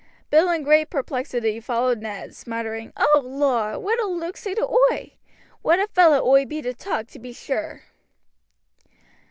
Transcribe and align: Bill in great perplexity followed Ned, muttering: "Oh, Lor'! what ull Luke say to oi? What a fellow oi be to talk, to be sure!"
Bill 0.31 0.49
in 0.49 0.63
great 0.63 0.89
perplexity 0.89 1.59
followed 1.59 2.01
Ned, 2.01 2.33
muttering: 2.47 2.91
"Oh, 2.97 3.21
Lor'! 3.23 3.77
what 3.77 3.99
ull 3.99 4.17
Luke 4.17 4.35
say 4.35 4.55
to 4.55 4.67
oi? 4.91 5.13
What 5.61 5.77
a 5.79 5.85
fellow 5.89 6.27
oi 6.27 6.43
be 6.43 6.59
to 6.63 6.73
talk, 6.73 7.05
to 7.09 7.19
be 7.19 7.33
sure!" 7.33 7.83